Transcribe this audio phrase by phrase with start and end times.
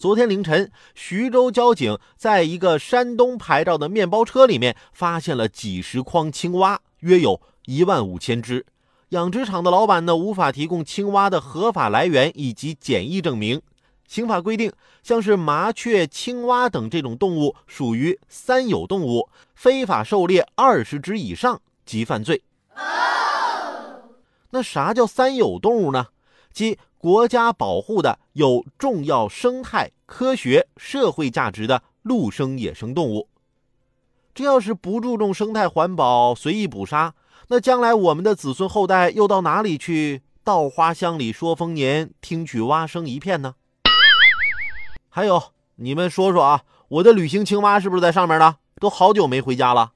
[0.00, 8.64] 昨天凌晨，徐州交警在一个山东牌照的面包车里面发现了几十筐青蛙，约有一万五千只。
[9.10, 13.60] 养殖场的老板呢，无法提供青蛙的合法来源以及检疫证明。
[14.08, 22.42] 刑法规定，像是麻雀、青蛙等这种动物属于三有动物，非法狩猎二十只以上即犯罪。
[24.48, 26.06] 那啥叫三有动物呢？
[26.52, 33.28] 即国家保护的有重要生态、科学、社会价值的陆生野生动物。
[34.34, 37.14] 这要是不注重生态环保，随意捕杀，
[37.48, 43.54] 那将来我们的子孙后代又到哪里去稻花香里说丰年，听取蛙声一片呢？
[45.08, 45.42] 还有，
[45.76, 48.56] 你们说说啊，我的旅行青蛙是不是在上面呢？
[48.80, 49.92] 都好久没回家了。